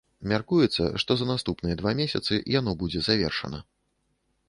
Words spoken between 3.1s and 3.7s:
завершана.